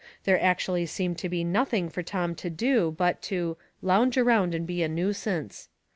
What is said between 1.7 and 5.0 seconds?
for Tom to do but to" lounge around and be a